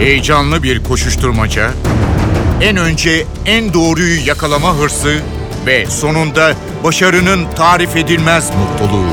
Heyecanlı 0.00 0.62
bir 0.62 0.84
koşuşturmaca, 0.84 1.70
en 2.60 2.76
önce 2.76 3.26
en 3.46 3.74
doğruyu 3.74 4.26
yakalama 4.26 4.76
hırsı 4.76 5.20
ve 5.66 5.86
sonunda 5.86 6.52
başarının 6.84 7.46
tarif 7.56 7.96
edilmez 7.96 8.50
mutluluğu. 8.56 9.10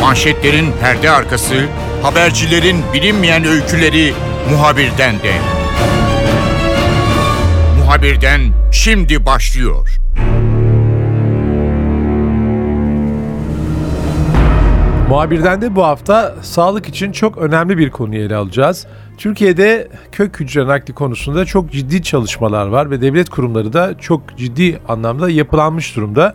Manşetlerin 0.00 0.72
perde 0.80 1.10
arkası, 1.10 1.66
habercilerin 2.02 2.82
bilinmeyen 2.94 3.44
öyküleri 3.44 4.14
muhabirden 4.50 5.14
de. 5.14 5.32
Muhabirden 7.78 8.40
şimdi 8.72 9.26
başlıyor. 9.26 9.98
Muhabirden 15.08 15.62
de 15.62 15.76
bu 15.76 15.84
hafta 15.84 16.34
sağlık 16.42 16.88
için 16.88 17.12
çok 17.12 17.38
önemli 17.38 17.78
bir 17.78 17.90
konuyu 17.90 18.22
ele 18.22 18.36
alacağız. 18.36 18.86
Türkiye'de 19.18 19.88
kök 20.12 20.40
hücre 20.40 20.66
nakli 20.66 20.94
konusunda 20.94 21.44
çok 21.44 21.72
ciddi 21.72 22.02
çalışmalar 22.02 22.66
var 22.66 22.90
ve 22.90 23.00
devlet 23.00 23.30
kurumları 23.30 23.72
da 23.72 23.98
çok 23.98 24.36
ciddi 24.36 24.80
anlamda 24.88 25.30
yapılanmış 25.30 25.96
durumda. 25.96 26.34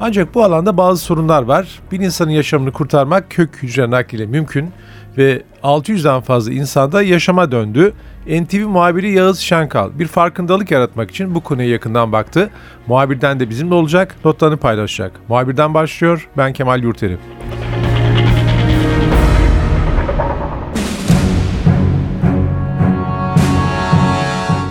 Ancak 0.00 0.34
bu 0.34 0.44
alanda 0.44 0.76
bazı 0.76 1.02
sorunlar 1.02 1.42
var. 1.42 1.68
Bir 1.92 2.00
insanın 2.00 2.30
yaşamını 2.30 2.72
kurtarmak 2.72 3.30
kök 3.30 3.62
hücre 3.62 3.90
nakliyle 3.90 4.26
mümkün 4.26 4.70
ve 5.18 5.42
600'den 5.62 6.20
fazla 6.20 6.52
insanda 6.52 7.02
yaşama 7.02 7.52
döndü. 7.52 7.92
NTV 8.26 8.66
muhabiri 8.66 9.12
Yağız 9.12 9.40
Şankal 9.40 9.98
bir 9.98 10.06
farkındalık 10.06 10.70
yaratmak 10.70 11.10
için 11.10 11.34
bu 11.34 11.40
konuya 11.40 11.68
yakından 11.68 12.12
baktı. 12.12 12.50
Muhabirden 12.86 13.40
de 13.40 13.50
bizimle 13.50 13.74
olacak, 13.74 14.14
notlarını 14.24 14.56
paylaşacak. 14.56 15.12
Muhabirden 15.28 15.74
başlıyor, 15.74 16.28
ben 16.36 16.52
Kemal 16.52 16.82
Yurteri. 16.82 17.18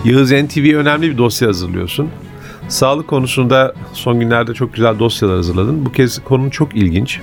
Yağız 0.04 0.32
NTV 0.32 0.76
önemli 0.76 1.10
bir 1.10 1.18
dosya 1.18 1.48
hazırlıyorsun. 1.48 2.08
Sağlık 2.68 3.08
konusunda 3.08 3.74
son 3.92 4.20
günlerde 4.20 4.54
çok 4.54 4.74
güzel 4.74 4.98
dosyalar 4.98 5.36
hazırladın. 5.36 5.86
Bu 5.86 5.92
kez 5.92 6.18
konun 6.24 6.50
çok 6.50 6.76
ilginç. 6.76 7.20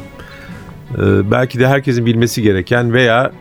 Ee, 0.97 1.31
belki 1.31 1.59
de 1.59 1.67
herkesin 1.67 2.05
bilmesi 2.05 2.41
gereken 2.41 2.93
veya 2.93 3.31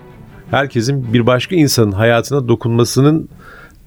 herkesin 0.51 1.13
bir 1.13 1.27
başka 1.27 1.57
insanın 1.57 1.93
hayatına 1.93 2.49
dokunmasının 2.49 3.29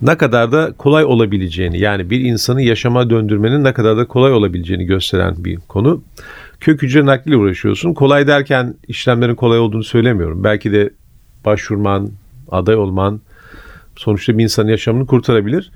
ne 0.01 0.17
kadar 0.17 0.51
da 0.51 0.73
kolay 0.77 1.05
olabileceğini 1.05 1.79
yani 1.79 2.09
bir 2.09 2.19
insanı 2.19 2.61
yaşama 2.61 3.09
döndürmenin 3.09 3.63
ne 3.63 3.73
kadar 3.73 3.97
da 3.97 4.05
kolay 4.05 4.33
olabileceğini 4.33 4.85
gösteren 4.85 5.35
bir 5.37 5.57
konu. 5.57 6.03
Kök 6.59 6.81
hücre 6.81 7.05
nakliyle 7.05 7.37
uğraşıyorsun. 7.37 7.93
Kolay 7.93 8.27
derken 8.27 8.75
işlemlerin 8.87 9.35
kolay 9.35 9.59
olduğunu 9.59 9.83
söylemiyorum. 9.83 10.43
Belki 10.43 10.71
de 10.71 10.89
başvurman, 11.45 12.09
aday 12.51 12.75
olman, 12.75 13.21
sonuçta 13.95 14.37
bir 14.37 14.43
insanın 14.43 14.69
yaşamını 14.69 15.05
kurtarabilir. 15.05 15.71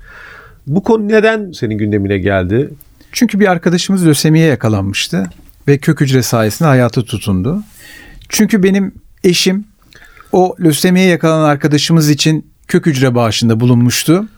Bu 0.66 0.82
konu 0.82 1.08
neden 1.08 1.52
senin 1.52 1.78
gündemine 1.78 2.18
geldi? 2.18 2.70
Çünkü 3.12 3.40
bir 3.40 3.46
arkadaşımız 3.46 4.06
lösemiye 4.06 4.46
yakalanmıştı 4.46 5.30
ve 5.68 5.78
kök 5.78 6.00
hücre 6.00 6.22
sayesinde 6.22 6.68
hayatı 6.68 7.04
tutundu. 7.04 7.62
Çünkü 8.28 8.62
benim 8.62 8.94
eşim 9.24 9.64
o 10.32 10.56
lösemiye 10.60 11.06
yakalanan 11.06 11.48
arkadaşımız 11.48 12.10
için 12.10 12.50
kök 12.68 12.86
hücre 12.86 13.14
bağışında 13.14 13.60
bulunmuştu. 13.60 14.28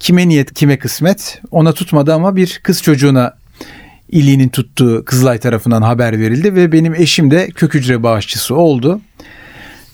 Kime 0.00 0.28
niyet 0.28 0.54
kime 0.54 0.78
kısmet 0.78 1.40
ona 1.50 1.72
tutmadı 1.72 2.14
ama 2.14 2.36
bir 2.36 2.60
kız 2.62 2.82
çocuğuna 2.82 3.34
iliğinin 4.08 4.48
tuttuğu 4.48 5.04
Kızılay 5.04 5.38
tarafından 5.38 5.82
haber 5.82 6.20
verildi 6.20 6.54
ve 6.54 6.72
benim 6.72 6.94
eşim 6.94 7.30
de 7.30 7.48
kök 7.48 7.74
hücre 7.74 8.02
bağışçısı 8.02 8.54
oldu. 8.54 9.00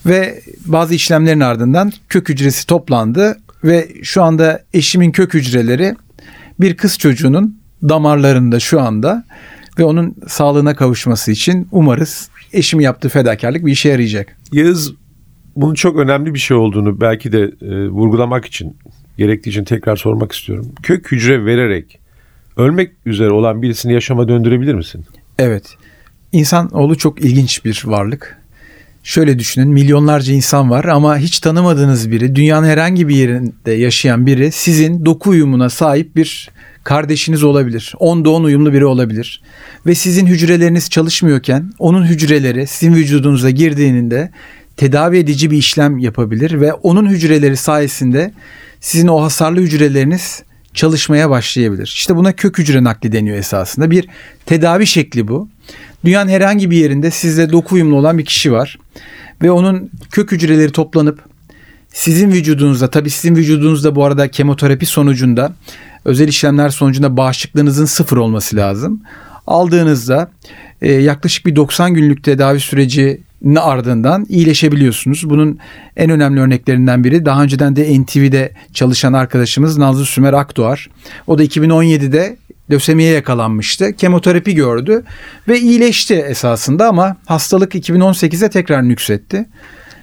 Ve 0.06 0.42
bazı 0.66 0.94
işlemlerin 0.94 1.40
ardından 1.40 1.92
kök 2.08 2.28
hücresi 2.28 2.66
toplandı 2.66 3.36
ve 3.64 3.88
şu 4.02 4.22
anda 4.22 4.62
eşimin 4.74 5.10
kök 5.10 5.34
hücreleri 5.34 5.96
bir 6.60 6.76
kız 6.76 6.98
çocuğunun 6.98 7.60
damarlarında 7.82 8.60
şu 8.60 8.80
anda 8.80 9.24
ve 9.78 9.84
onun 9.84 10.16
sağlığına 10.28 10.76
kavuşması 10.76 11.30
için 11.30 11.68
umarız 11.72 12.30
eşim 12.52 12.80
yaptığı 12.80 13.08
fedakarlık 13.08 13.66
bir 13.66 13.72
işe 13.72 13.88
yarayacak. 13.88 14.36
Yağız 14.52 14.94
bunun 15.56 15.74
çok 15.74 15.98
önemli 15.98 16.34
bir 16.34 16.38
şey 16.38 16.56
olduğunu 16.56 17.00
belki 17.00 17.32
de 17.32 17.50
e, 17.62 17.88
vurgulamak 17.88 18.44
için 18.44 18.76
gerektiği 19.18 19.50
için 19.50 19.64
tekrar 19.64 19.96
sormak 19.96 20.32
istiyorum. 20.32 20.72
Kök 20.82 21.12
hücre 21.12 21.44
vererek 21.44 22.00
ölmek 22.56 22.90
üzere 23.06 23.30
olan 23.30 23.62
birisini 23.62 23.92
yaşama 23.92 24.28
döndürebilir 24.28 24.74
misin? 24.74 25.04
Evet. 25.38 25.76
İnsanoğlu 26.32 26.98
çok 26.98 27.20
ilginç 27.20 27.64
bir 27.64 27.82
varlık. 27.86 28.39
Şöyle 29.02 29.38
düşünün 29.38 29.68
milyonlarca 29.68 30.34
insan 30.34 30.70
var 30.70 30.84
ama 30.84 31.18
hiç 31.18 31.40
tanımadığınız 31.40 32.10
biri 32.10 32.34
dünyanın 32.34 32.66
herhangi 32.66 33.08
bir 33.08 33.16
yerinde 33.16 33.72
yaşayan 33.72 34.26
biri 34.26 34.52
sizin 34.52 35.04
doku 35.04 35.30
uyumuna 35.30 35.70
sahip 35.70 36.16
bir 36.16 36.50
kardeşiniz 36.84 37.42
olabilir. 37.42 37.94
Onda 37.98 38.30
on 38.30 38.44
uyumlu 38.44 38.72
biri 38.72 38.84
olabilir. 38.84 39.42
Ve 39.86 39.94
sizin 39.94 40.26
hücreleriniz 40.26 40.90
çalışmıyorken 40.90 41.72
onun 41.78 42.04
hücreleri 42.04 42.66
sizin 42.66 42.94
vücudunuza 42.94 43.50
girdiğinde 43.50 44.30
tedavi 44.76 45.18
edici 45.18 45.50
bir 45.50 45.56
işlem 45.56 45.98
yapabilir 45.98 46.60
ve 46.60 46.72
onun 46.72 47.06
hücreleri 47.06 47.56
sayesinde 47.56 48.32
sizin 48.80 49.08
o 49.08 49.22
hasarlı 49.22 49.60
hücreleriniz 49.60 50.42
çalışmaya 50.74 51.30
başlayabilir. 51.30 51.92
İşte 51.96 52.16
buna 52.16 52.32
kök 52.32 52.58
hücre 52.58 52.84
nakli 52.84 53.12
deniyor 53.12 53.36
esasında. 53.36 53.90
Bir 53.90 54.08
tedavi 54.46 54.86
şekli 54.86 55.28
bu. 55.28 55.48
Dünyanın 56.04 56.30
herhangi 56.30 56.70
bir 56.70 56.76
yerinde 56.76 57.10
sizle 57.10 57.52
doku 57.52 57.74
uyumlu 57.74 57.96
olan 57.96 58.18
bir 58.18 58.24
kişi 58.24 58.52
var 58.52 58.78
ve 59.42 59.50
onun 59.50 59.90
kök 60.10 60.32
hücreleri 60.32 60.72
toplanıp 60.72 61.24
sizin 61.88 62.30
vücudunuzda 62.30 62.90
tabii 62.90 63.10
sizin 63.10 63.36
vücudunuzda 63.36 63.96
bu 63.96 64.04
arada 64.04 64.28
kemoterapi 64.28 64.86
sonucunda 64.86 65.52
özel 66.04 66.28
işlemler 66.28 66.68
sonucunda 66.68 67.16
bağışıklığınızın 67.16 67.84
sıfır 67.84 68.16
olması 68.16 68.56
lazım. 68.56 69.02
Aldığınızda 69.46 70.30
e, 70.82 70.92
yaklaşık 70.92 71.46
bir 71.46 71.56
90 71.56 71.94
günlük 71.94 72.24
tedavi 72.24 72.60
süreci 72.60 73.20
ardından 73.60 74.26
iyileşebiliyorsunuz. 74.28 75.30
Bunun 75.30 75.58
en 75.96 76.10
önemli 76.10 76.40
örneklerinden 76.40 77.04
biri 77.04 77.24
daha 77.24 77.42
önceden 77.42 77.76
de 77.76 78.00
NTV'de 78.00 78.52
çalışan 78.74 79.12
arkadaşımız 79.12 79.78
Nazlı 79.78 80.04
Sümer 80.04 80.32
Akdoğar. 80.32 80.90
O 81.26 81.38
da 81.38 81.44
2017'de 81.44 82.36
lösemiye 82.70 83.12
yakalanmıştı. 83.12 83.92
Kemoterapi 83.96 84.54
gördü 84.54 85.02
ve 85.48 85.60
iyileşti 85.60 86.14
esasında 86.14 86.88
ama 86.88 87.16
hastalık 87.26 87.74
2018'de 87.74 88.50
tekrar 88.50 88.88
nüksetti. 88.88 89.46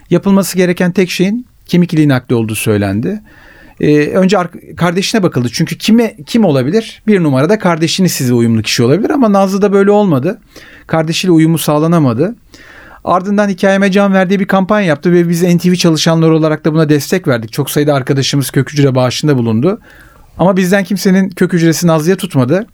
Yapılması 0.10 0.58
gereken 0.58 0.92
tek 0.92 1.10
şeyin 1.10 1.48
kemik 1.66 1.94
iliği 1.94 2.10
nakli 2.10 2.36
olduğu 2.36 2.56
söylendi. 2.56 3.22
Ee, 3.82 4.08
önce 4.08 4.38
kardeşine 4.78 5.24
bakıldı. 5.24 5.50
Çünkü 5.54 5.78
kime 5.78 6.16
kim 6.26 6.46
olabilir? 6.46 7.02
Bir 7.08 7.24
numarada 7.24 7.60
kardeşini 7.60 8.10
size 8.10 8.34
uyumlu 8.34 8.62
kişi 8.62 8.84
olabilir 8.84 9.10
ama 9.10 9.34
Nazlı'da 9.34 9.74
böyle 9.74 9.92
olmadı. 9.92 10.40
Kardeşiyle 10.88 11.32
uyumu 11.32 11.58
sağlanamadı. 11.58 12.36
Ardından 13.08 13.50
hikayeme 13.50 13.92
can 13.92 14.14
verdiği 14.14 14.40
bir 14.40 14.48
kampanya 14.48 14.88
yaptı 14.88 15.12
ve 15.12 15.30
biz 15.30 15.44
NTV 15.44 15.74
çalışanları 15.74 16.36
olarak 16.36 16.66
da 16.66 16.74
buna 16.74 16.90
destek 16.90 17.28
verdik. 17.28 17.54
Çok 17.54 17.70
sayıda 17.70 17.94
arkadaşımız 17.94 18.52
kök 18.52 18.72
hücre 18.72 18.96
bağışında 18.96 19.38
bulundu. 19.38 19.80
Ama 20.38 20.58
bizden 20.58 20.84
kimsenin 20.84 21.30
kök 21.30 21.54
hücresi 21.54 21.88
Nazlı'ya 21.88 22.18
tutmadı. 22.18 22.66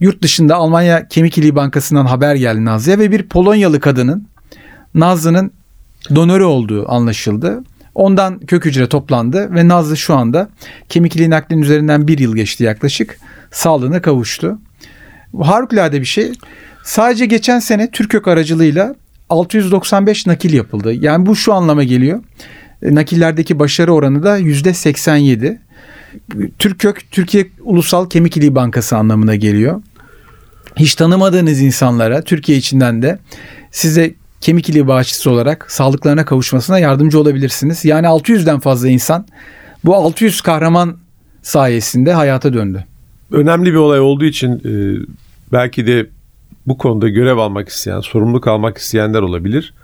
Yurt 0.00 0.22
dışında 0.22 0.56
Almanya 0.56 1.08
Kemik 1.08 1.38
İliği 1.38 1.54
Bankası'ndan 1.54 2.06
haber 2.06 2.34
geldi 2.34 2.64
Nazlı'ya 2.64 2.98
ve 2.98 3.10
bir 3.10 3.28
Polonyalı 3.28 3.80
kadının 3.80 4.28
Nazlı'nın 4.94 5.52
donörü 6.14 6.44
olduğu 6.44 6.92
anlaşıldı. 6.92 7.62
Ondan 7.94 8.38
kök 8.38 8.64
hücre 8.64 8.88
toplandı 8.88 9.54
ve 9.54 9.68
Nazlı 9.68 9.96
şu 9.96 10.14
anda 10.14 10.48
kemik 10.88 11.16
iliği 11.16 11.30
naklinin 11.30 11.62
üzerinden 11.62 12.08
bir 12.08 12.18
yıl 12.18 12.36
geçti 12.36 12.64
yaklaşık. 12.64 13.18
Sağlığına 13.50 14.02
kavuştu. 14.02 14.58
Harikulade 15.42 16.00
bir 16.00 16.06
şey. 16.06 16.32
Sadece 16.84 17.26
geçen 17.26 17.58
sene 17.58 17.90
Türkök 17.90 18.28
aracılığıyla 18.28 18.94
695 19.32 20.26
nakil 20.26 20.52
yapıldı. 20.52 20.92
Yani 20.92 21.26
bu 21.26 21.36
şu 21.36 21.52
anlama 21.54 21.84
geliyor. 21.84 22.20
E, 22.82 22.94
nakillerdeki 22.94 23.58
başarı 23.58 23.94
oranı 23.94 24.22
da 24.22 24.38
%87. 24.38 25.58
Türkök 26.58 27.10
Türkiye 27.10 27.48
Ulusal 27.60 28.08
Kemik 28.08 28.36
İliği 28.36 28.54
Bankası 28.54 28.96
anlamına 28.96 29.34
geliyor. 29.34 29.82
Hiç 30.76 30.94
tanımadığınız 30.94 31.60
insanlara 31.60 32.22
Türkiye 32.22 32.58
içinden 32.58 33.02
de 33.02 33.18
size 33.70 34.14
kemik 34.40 34.68
iliği 34.68 34.86
bağışçısı 34.86 35.30
olarak 35.30 35.70
sağlıklarına 35.70 36.24
kavuşmasına 36.24 36.78
yardımcı 36.78 37.20
olabilirsiniz. 37.20 37.84
Yani 37.84 38.06
600'den 38.06 38.60
fazla 38.60 38.88
insan 38.88 39.26
bu 39.84 39.94
600 39.94 40.40
kahraman 40.40 40.96
sayesinde 41.42 42.12
hayata 42.12 42.52
döndü. 42.52 42.84
Önemli 43.30 43.72
bir 43.72 43.78
olay 43.78 44.00
olduğu 44.00 44.24
için 44.24 44.52
e, 44.52 44.72
belki 45.52 45.86
de 45.86 46.06
bu 46.66 46.78
konuda 46.78 47.08
görev 47.08 47.36
almak 47.36 47.68
isteyen, 47.68 48.00
sorumluluk 48.00 48.46
almak 48.46 48.78
isteyenler 48.78 49.20
olabilir. 49.20 49.74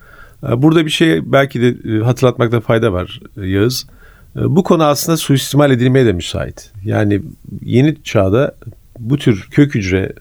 E, 0.48 0.62
burada 0.62 0.86
bir 0.86 0.90
şey 0.90 1.32
belki 1.32 1.60
de 1.60 1.96
e, 1.96 2.02
hatırlatmakta 2.04 2.60
fayda 2.60 2.92
var 2.92 3.20
Yağız. 3.36 3.86
Bu 4.34 4.62
konu 4.62 4.84
aslında 4.84 5.16
suistimal 5.16 5.70
edilmeye 5.70 6.06
de 6.06 6.12
müsait. 6.12 6.72
Yani 6.84 7.22
yeni 7.62 8.02
çağda 8.02 8.54
bu 8.98 9.18
tür 9.18 9.48
kök 9.50 9.74
hücre 9.74 10.12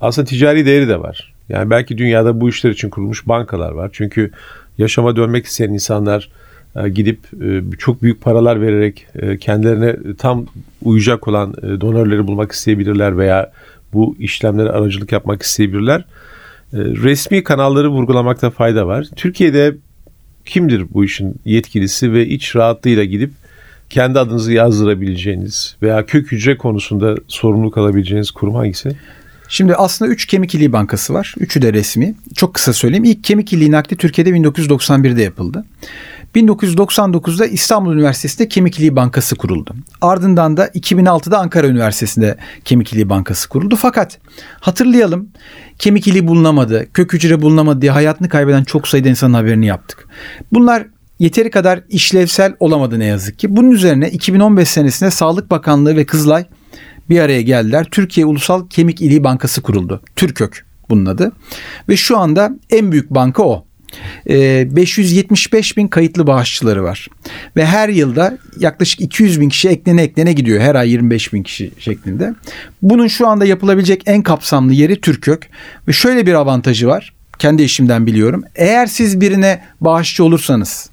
aslında 0.00 0.26
ticari 0.28 0.66
değeri 0.66 0.88
de 0.88 1.00
var. 1.00 1.34
Yani 1.48 1.70
belki 1.70 1.98
dünyada 1.98 2.40
bu 2.40 2.48
işler 2.48 2.70
için 2.70 2.90
kurulmuş 2.90 3.28
bankalar 3.28 3.72
var. 3.72 3.90
Çünkü 3.92 4.30
yaşama 4.78 5.16
dönmek 5.16 5.46
isteyen 5.46 5.68
insanlar 5.68 6.30
e, 6.76 6.88
gidip 6.88 7.18
e, 7.42 7.62
çok 7.78 8.02
büyük 8.02 8.20
paralar 8.20 8.60
vererek 8.60 9.06
e, 9.14 9.38
kendilerine 9.38 9.96
tam 10.18 10.46
uyacak 10.82 11.28
olan 11.28 11.54
e, 11.62 11.80
donörleri 11.80 12.26
bulmak 12.26 12.52
isteyebilirler 12.52 13.18
veya 13.18 13.52
bu 13.92 14.16
işlemlere 14.18 14.70
aracılık 14.70 15.12
yapmak 15.12 15.42
isteyebilirler. 15.42 16.00
E, 16.00 16.04
resmi 16.78 17.44
kanalları 17.44 17.88
vurgulamakta 17.88 18.50
fayda 18.50 18.86
var. 18.86 19.06
Türkiye'de 19.16 19.74
kimdir 20.44 20.84
bu 20.94 21.04
işin 21.04 21.34
yetkilisi 21.44 22.12
ve 22.12 22.26
iç 22.26 22.56
rahatlığıyla 22.56 23.04
gidip 23.04 23.30
kendi 23.90 24.18
adınızı 24.18 24.52
yazdırabileceğiniz 24.52 25.76
veya 25.82 26.06
kök 26.06 26.32
hücre 26.32 26.56
konusunda 26.56 27.16
sorumluluk 27.28 27.78
alabileceğiniz 27.78 28.30
kurum 28.30 28.54
hangisi? 28.54 28.96
Şimdi 29.48 29.74
aslında 29.74 30.10
3 30.10 30.26
kemik 30.26 30.54
iliği 30.54 30.72
bankası 30.72 31.14
var. 31.14 31.34
Üçü 31.38 31.62
de 31.62 31.72
resmi. 31.72 32.14
Çok 32.36 32.54
kısa 32.54 32.72
söyleyeyim. 32.72 33.04
İlk 33.04 33.24
kemik 33.24 33.52
iliği 33.52 33.70
nakli 33.70 33.96
Türkiye'de 33.96 34.30
1991'de 34.30 35.22
yapıldı. 35.22 35.64
1999'da 36.34 37.46
İstanbul 37.46 37.94
Üniversitesi'nde 37.94 38.48
Kemik 38.48 38.78
İliği 38.78 38.96
Bankası 38.96 39.36
kuruldu. 39.36 39.74
Ardından 40.00 40.56
da 40.56 40.66
2006'da 40.66 41.38
Ankara 41.38 41.66
Üniversitesi'nde 41.66 42.36
Kemik 42.64 42.92
İliği 42.92 43.08
Bankası 43.08 43.48
kuruldu. 43.48 43.76
Fakat 43.76 44.18
hatırlayalım 44.60 45.28
kemik 45.78 46.06
iliği 46.06 46.26
bulunamadı, 46.26 46.92
kök 46.92 47.12
hücre 47.12 47.42
bulunamadı 47.42 47.80
diye 47.82 47.90
hayatını 47.90 48.28
kaybeden 48.28 48.64
çok 48.64 48.88
sayıda 48.88 49.08
insanın 49.08 49.34
haberini 49.34 49.66
yaptık. 49.66 50.08
Bunlar 50.52 50.86
yeteri 51.18 51.50
kadar 51.50 51.80
işlevsel 51.88 52.54
olamadı 52.60 52.98
ne 52.98 53.04
yazık 53.04 53.38
ki. 53.38 53.56
Bunun 53.56 53.70
üzerine 53.70 54.10
2015 54.10 54.68
senesinde 54.68 55.10
Sağlık 55.10 55.50
Bakanlığı 55.50 55.96
ve 55.96 56.04
Kızılay 56.04 56.44
bir 57.10 57.20
araya 57.20 57.42
geldiler. 57.42 57.86
Türkiye 57.90 58.26
Ulusal 58.26 58.68
Kemik 58.68 59.02
İliği 59.02 59.24
Bankası 59.24 59.62
kuruldu. 59.62 60.02
Türkök 60.16 60.66
bunun 60.90 61.06
adı. 61.06 61.32
Ve 61.88 61.96
şu 61.96 62.18
anda 62.18 62.50
en 62.70 62.92
büyük 62.92 63.10
banka 63.10 63.42
o. 63.42 63.64
575 64.26 65.72
ee, 65.72 65.76
bin 65.76 65.88
kayıtlı 65.88 66.26
bağışçıları 66.26 66.82
var. 66.82 67.08
Ve 67.56 67.66
her 67.66 67.88
yılda 67.88 68.38
yaklaşık 68.60 69.00
200 69.00 69.40
bin 69.40 69.48
kişi 69.48 69.68
eklene 69.68 70.02
eklene 70.02 70.32
gidiyor. 70.32 70.60
Her 70.60 70.74
ay 70.74 70.90
25 70.90 71.32
bin 71.32 71.42
kişi 71.42 71.70
şeklinde. 71.78 72.34
Bunun 72.82 73.06
şu 73.06 73.28
anda 73.28 73.44
yapılabilecek 73.44 74.02
en 74.06 74.22
kapsamlı 74.22 74.72
yeri 74.72 75.00
Türkök. 75.00 75.50
Ve 75.88 75.92
şöyle 75.92 76.26
bir 76.26 76.34
avantajı 76.34 76.86
var. 76.86 77.14
Kendi 77.38 77.62
işimden 77.62 78.06
biliyorum. 78.06 78.44
Eğer 78.54 78.86
siz 78.86 79.20
birine 79.20 79.62
bağışçı 79.80 80.24
olursanız 80.24 80.90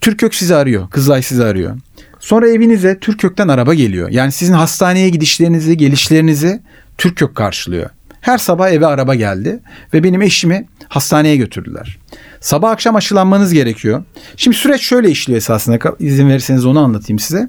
Türkök 0.00 0.34
sizi 0.34 0.54
arıyor. 0.54 0.90
Kızılay 0.90 1.22
sizi 1.22 1.44
arıyor. 1.44 1.76
Sonra 2.24 2.48
evinize 2.48 2.98
Türkök'ten 2.98 3.48
araba 3.48 3.74
geliyor. 3.74 4.08
Yani 4.10 4.32
sizin 4.32 4.52
hastaneye 4.52 5.08
gidişlerinizi, 5.08 5.76
gelişlerinizi 5.76 6.62
Türkök 6.98 7.34
karşılıyor. 7.34 7.90
Her 8.20 8.38
sabah 8.38 8.70
eve 8.70 8.86
araba 8.86 9.14
geldi 9.14 9.60
ve 9.94 10.04
benim 10.04 10.22
eşimi 10.22 10.66
hastaneye 10.88 11.36
götürdüler. 11.36 11.98
Sabah 12.40 12.70
akşam 12.70 12.96
aşılanmanız 12.96 13.52
gerekiyor. 13.52 14.04
Şimdi 14.36 14.56
süreç 14.56 14.82
şöyle 14.82 15.10
işliyor 15.10 15.36
esasında. 15.36 15.78
İzin 15.98 16.28
verirseniz 16.28 16.66
onu 16.66 16.80
anlatayım 16.80 17.18
size. 17.18 17.48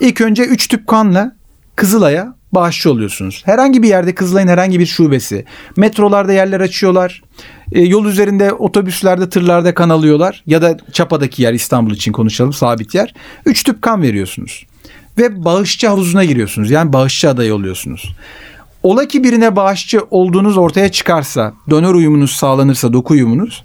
İlk 0.00 0.20
önce 0.20 0.42
3 0.44 0.68
tüp 0.68 0.86
kanla 0.86 1.36
Kızılay'a 1.76 2.34
bağışçı 2.54 2.90
oluyorsunuz. 2.90 3.42
Herhangi 3.44 3.82
bir 3.82 3.88
yerde 3.88 4.14
Kızılay'ın 4.14 4.48
herhangi 4.48 4.80
bir 4.80 4.86
şubesi. 4.86 5.44
Metrolarda 5.76 6.32
yerler 6.32 6.60
açıyorlar. 6.60 7.22
E, 7.72 7.80
yol 7.82 8.06
üzerinde 8.06 8.52
otobüslerde 8.52 9.28
tırlarda 9.28 9.74
kan 9.74 9.88
alıyorlar. 9.88 10.42
Ya 10.46 10.62
da 10.62 10.76
Çapa'daki 10.92 11.42
yer 11.42 11.52
İstanbul 11.52 11.92
için 11.92 12.12
konuşalım 12.12 12.52
sabit 12.52 12.94
yer. 12.94 13.14
3 13.46 13.62
tüp 13.64 13.82
kan 13.82 14.02
veriyorsunuz. 14.02 14.66
Ve 15.18 15.44
bağışçı 15.44 15.88
havuzuna 15.88 16.24
giriyorsunuz. 16.24 16.70
Yani 16.70 16.92
bağışçı 16.92 17.30
adayı 17.30 17.54
oluyorsunuz. 17.54 18.14
Ola 18.82 19.08
ki 19.08 19.24
birine 19.24 19.56
bağışçı 19.56 20.00
olduğunuz 20.10 20.56
ortaya 20.56 20.92
çıkarsa, 20.92 21.54
donör 21.70 21.94
uyumunuz 21.94 22.30
sağlanırsa, 22.30 22.92
doku 22.92 23.14
uyumunuz. 23.14 23.64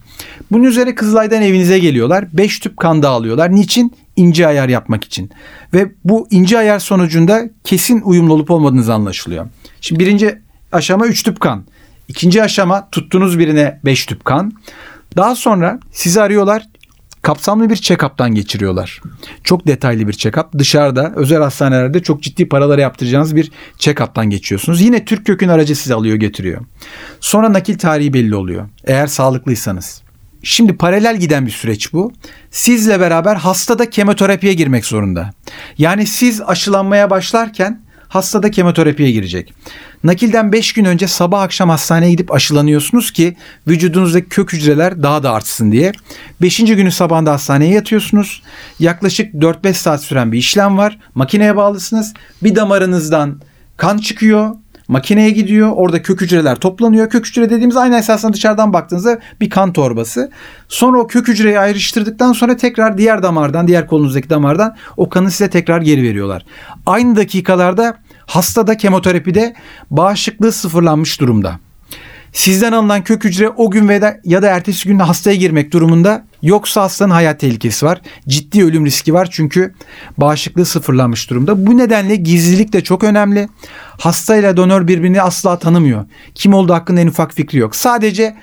Bunun 0.51 0.63
üzere 0.63 0.95
Kızılay'dan 0.95 1.41
evinize 1.41 1.80
geliyorlar. 1.80 2.25
5 2.33 2.59
tüp 2.59 2.77
kan 2.77 3.03
dağılıyorlar. 3.03 3.56
Niçin? 3.56 3.94
İnce 4.19 4.48
ayar 4.48 4.69
yapmak 4.69 5.04
için. 5.04 5.31
Ve 5.74 5.92
bu 6.04 6.27
ince 6.31 6.57
ayar 6.57 6.80
sonucunda 6.80 7.50
kesin 7.63 8.01
uyumlu 8.01 8.33
olup 8.33 8.51
olmadığınız 8.51 8.89
anlaşılıyor. 8.89 9.48
Şimdi 9.81 10.00
birinci 10.00 10.42
aşama 10.71 11.07
3 11.07 11.24
tüp 11.24 11.39
kan. 11.39 11.66
İkinci 12.07 12.44
aşama 12.44 12.89
tuttuğunuz 12.89 13.39
birine 13.39 13.80
5 13.86 14.06
tüp 14.06 14.25
kan. 14.25 14.51
Daha 15.18 15.36
sonra 15.36 15.80
sizi 15.92 16.21
arıyorlar 16.21 16.68
kapsamlı 17.21 17.69
bir 17.69 17.75
check-up'tan 17.75 18.36
geçiriyorlar. 18.36 19.01
Çok 19.44 19.68
detaylı 19.68 20.07
bir 20.07 20.13
check-up. 20.13 20.60
Dışarıda 20.60 21.13
özel 21.15 21.42
hastanelerde 21.42 22.04
çok 22.04 22.24
ciddi 22.24 22.50
paralara 22.50 22.81
yaptıracağınız 22.81 23.36
bir 23.36 23.51
check-up'tan 23.77 24.30
geçiyorsunuz. 24.30 24.81
Yine 24.81 25.06
Türk 25.06 25.25
kökün 25.25 25.50
aracı 25.50 25.75
sizi 25.75 25.94
alıyor 25.94 26.15
getiriyor. 26.15 26.62
Sonra 27.19 27.54
nakil 27.54 27.77
tarihi 27.77 28.13
belli 28.13 28.36
oluyor. 28.36 28.69
Eğer 28.83 29.07
sağlıklıysanız. 29.07 30.09
Şimdi 30.44 30.77
paralel 30.77 31.18
giden 31.18 31.45
bir 31.45 31.51
süreç 31.51 31.94
bu. 31.94 32.12
Sizle 32.51 33.00
beraber 33.00 33.36
hasta 33.36 33.80
da 33.80 33.89
kemoterapiye 33.89 34.53
girmek 34.53 34.86
zorunda. 34.86 35.30
Yani 35.77 36.06
siz 36.06 36.41
aşılanmaya 36.41 37.09
başlarken 37.09 37.81
hasta 38.07 38.44
da 38.44 38.51
kemoterapiye 38.51 39.12
girecek. 39.12 39.53
Nakilden 40.03 40.51
5 40.51 40.74
gün 40.74 40.86
önce 40.86 41.07
sabah 41.07 41.41
akşam 41.41 41.69
hastaneye 41.69 42.12
gidip 42.12 42.31
aşılanıyorsunuz 42.31 43.12
ki 43.12 43.38
vücudunuzdaki 43.68 44.30
kök 44.30 44.53
hücreler 44.53 45.03
daha 45.03 45.24
da 45.24 45.31
artsın 45.31 45.71
diye. 45.71 45.91
5. 46.41 46.57
günü 46.57 46.91
sabahında 46.91 47.31
hastaneye 47.31 47.74
yatıyorsunuz. 47.74 48.44
Yaklaşık 48.80 49.33
4-5 49.33 49.74
saat 49.74 50.03
süren 50.03 50.31
bir 50.31 50.38
işlem 50.38 50.77
var. 50.77 51.00
Makineye 51.15 51.56
bağlısınız. 51.56 52.13
Bir 52.44 52.56
damarınızdan 52.56 53.41
kan 53.77 53.97
çıkıyor 53.97 54.56
makineye 54.89 55.30
gidiyor. 55.30 55.71
Orada 55.75 56.01
kök 56.01 56.21
hücreler 56.21 56.56
toplanıyor. 56.56 57.09
Kök 57.09 57.27
hücre 57.27 57.50
dediğimiz 57.50 57.77
aynı 57.77 57.97
esasında 57.97 58.33
dışarıdan 58.33 58.74
baktığınızda 58.74 59.19
bir 59.41 59.50
kan 59.50 59.74
torbası. 59.74 60.31
Sonra 60.68 61.00
o 61.00 61.07
kök 61.07 61.27
hücreyi 61.27 61.59
ayrıştırdıktan 61.59 62.33
sonra 62.33 62.57
tekrar 62.57 62.97
diğer 62.97 63.24
damardan, 63.24 63.68
diğer 63.68 63.88
kolunuzdaki 63.88 64.30
damardan 64.30 64.75
o 64.97 65.09
kanı 65.09 65.31
size 65.31 65.50
tekrar 65.50 65.81
geri 65.81 66.03
veriyorlar. 66.03 66.45
Aynı 66.86 67.15
dakikalarda 67.15 67.97
hastada 68.25 68.77
kemoterapide 68.77 69.53
bağışıklığı 69.91 70.51
sıfırlanmış 70.51 71.21
durumda. 71.21 71.59
Sizden 72.33 72.71
alınan 72.71 73.03
kök 73.03 73.24
hücre 73.24 73.50
o 73.50 73.71
gün 73.71 73.88
veya 73.88 74.19
ya 74.24 74.41
da 74.41 74.47
ertesi 74.47 74.88
gün 74.88 75.00
hastaya 75.00 75.36
girmek 75.36 75.74
durumunda 75.74 76.24
yoksa 76.41 76.81
hastanın 76.81 77.12
hayat 77.12 77.39
tehlikesi 77.39 77.86
var. 77.86 78.01
Ciddi 78.27 78.63
ölüm 78.63 78.86
riski 78.86 79.13
var 79.13 79.27
çünkü 79.31 79.74
bağışıklığı 80.18 80.65
sıfırlanmış 80.65 81.30
durumda. 81.30 81.68
Bu 81.68 81.77
nedenle 81.77 82.15
gizlilik 82.15 82.74
de 82.74 82.83
çok 82.83 83.03
önemli. 83.03 83.50
Hasta 84.00 84.36
ile 84.36 84.57
donör 84.57 84.88
birbirini 84.88 85.21
asla 85.21 85.59
tanımıyor. 85.59 86.06
Kim 86.36 86.53
olduğu 86.53 86.74
hakkında 86.74 87.01
en 87.01 87.07
ufak 87.07 87.33
fikri 87.33 87.57
yok. 87.57 87.75
Sadece 87.75 88.36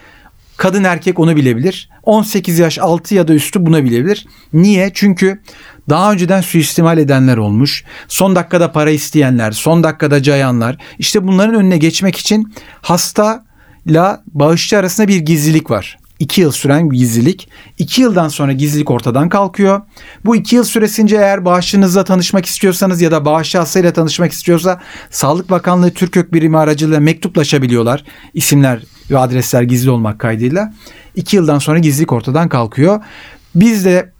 kadın 0.56 0.84
erkek 0.84 1.18
onu 1.18 1.36
bilebilir. 1.36 1.90
18 2.02 2.58
yaş 2.58 2.78
altı 2.78 3.14
ya 3.14 3.28
da 3.28 3.34
üstü 3.34 3.66
buna 3.66 3.84
bilebilir. 3.84 4.26
Niye? 4.52 4.90
Çünkü 4.94 5.40
daha 5.88 6.12
önceden 6.12 6.40
suistimal 6.40 6.98
edenler 6.98 7.36
olmuş. 7.36 7.84
Son 8.08 8.36
dakikada 8.36 8.72
para 8.72 8.90
isteyenler, 8.90 9.52
son 9.52 9.82
dakikada 9.82 10.22
cayanlar. 10.22 10.76
İşte 10.98 11.26
bunların 11.26 11.54
önüne 11.54 11.78
geçmek 11.78 12.16
için 12.16 12.54
hasta 12.82 13.44
ile 13.86 14.16
bağışçı 14.26 14.78
arasında 14.78 15.08
bir 15.08 15.16
gizlilik 15.16 15.70
var. 15.70 15.98
İki 16.18 16.40
yıl 16.40 16.52
süren 16.52 16.90
gizlilik. 16.90 17.48
İki 17.78 18.02
yıldan 18.02 18.28
sonra 18.28 18.52
gizlilik 18.52 18.90
ortadan 18.90 19.28
kalkıyor. 19.28 19.82
Bu 20.24 20.36
iki 20.36 20.56
yıl 20.56 20.64
süresince 20.64 21.16
eğer 21.16 21.44
bağışçınızla 21.44 22.04
tanışmak 22.04 22.46
istiyorsanız 22.46 23.00
ya 23.00 23.10
da 23.10 23.24
bağışçı 23.24 23.58
hastayla 23.58 23.92
tanışmak 23.92 24.32
istiyorsa 24.32 24.80
Sağlık 25.10 25.50
Bakanlığı 25.50 25.90
Türkök 25.90 26.32
Birimi 26.32 26.58
aracılığıyla 26.58 27.00
mektuplaşabiliyorlar. 27.00 28.04
İsimler 28.34 28.82
ve 29.10 29.18
adresler 29.18 29.62
gizli 29.62 29.90
olmak 29.90 30.18
kaydıyla. 30.18 30.72
İki 31.14 31.36
yıldan 31.36 31.58
sonra 31.58 31.78
gizlilik 31.78 32.12
ortadan 32.12 32.48
kalkıyor. 32.48 33.00
Biz 33.54 33.84
de 33.84 34.12